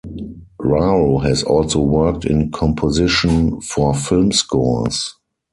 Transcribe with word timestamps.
Rao 0.59 1.19
has 1.19 1.43
also 1.43 1.79
worked 1.81 2.25
in 2.25 2.49
composition 2.49 3.61
for 3.61 3.93
film 3.93 4.31
scores. 4.31 5.13